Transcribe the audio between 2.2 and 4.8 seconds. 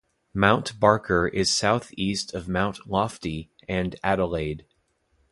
of Mount Lofty and Adelaide.